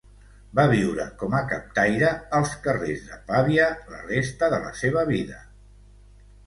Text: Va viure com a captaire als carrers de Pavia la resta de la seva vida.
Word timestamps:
Va 0.59 0.63
viure 0.69 1.03
com 1.19 1.35
a 1.39 1.41
captaire 1.51 2.09
als 2.39 2.57
carrers 2.65 3.05
de 3.11 3.21
Pavia 3.29 3.69
la 3.95 4.03
resta 4.11 4.53
de 4.57 4.65
la 4.67 4.75
seva 4.85 5.07
vida. 5.17 5.41